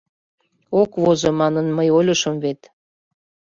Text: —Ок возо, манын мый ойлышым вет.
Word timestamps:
—Ок 0.81 0.91
возо, 1.03 1.29
манын 1.39 1.67
мый 1.77 1.89
ойлышым 1.97 2.35
вет. 2.43 2.61